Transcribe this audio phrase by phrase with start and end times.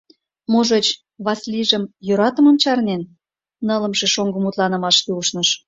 [0.51, 0.87] —Можыч,
[1.25, 3.01] Васлийжым йӧратымым чарнен?—
[3.67, 5.49] нылымше шоҥго мутланымашке ушныш.